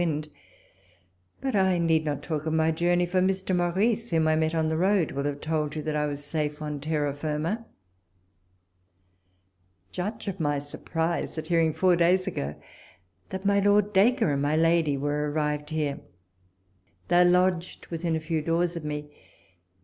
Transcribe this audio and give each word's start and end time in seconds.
143 0.01 0.37
wind.— 1.41 1.41
But 1.41 1.55
I 1.55 1.77
need 1.77 2.05
not 2.05 2.23
talk 2.23 2.47
of 2.47 2.53
my 2.53 2.71
journey; 2.71 3.05
for 3.05 3.21
Mr. 3.21 3.55
Maurice, 3.55 4.09
^vhom 4.09 4.27
I 4.27 4.35
met 4.35 4.55
on 4.55 4.67
the 4.67 4.75
road, 4.75 5.11
will 5.11 5.25
have 5.25 5.41
told 5.41 5.75
you 5.75 5.83
that 5.83 5.95
I 5.95 6.07
was 6.07 6.25
safe 6.25 6.59
on 6.59 6.79
terra 6.79 7.13
firma. 7.13 7.67
Judge 9.91 10.27
ot 10.27 10.39
my 10.39 10.57
surprise 10.57 11.37
at 11.37 11.45
hearing 11.45 11.71
four 11.75 11.95
days 11.95 12.25
ago, 12.25 12.55
that 13.29 13.45
my 13.45 13.59
Lord 13.59 13.93
Dacre 13.93 14.33
and 14.33 14.41
my 14.41 14.55
lady 14.57 14.97
were 14.97 15.29
arrived 15.29 15.69
here. 15.69 15.99
They 17.09 17.21
are 17.21 17.25
lodged 17.25 17.85
within 17.91 18.15
a 18.15 18.19
few 18.19 18.41
doors 18.41 18.75
of 18.75 18.83
me. 18.83 19.07